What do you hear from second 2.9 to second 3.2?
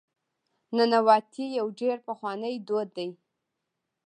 دی.